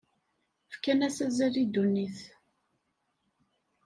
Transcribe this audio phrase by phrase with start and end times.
[0.73, 2.19] Fkan-as azal i ddunit.